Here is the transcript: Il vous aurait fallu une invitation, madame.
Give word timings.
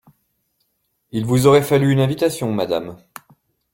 Il 1.11 1.27
vous 1.27 1.45
aurait 1.45 1.61
fallu 1.61 1.91
une 1.91 1.99
invitation, 1.99 2.51
madame. 2.51 2.97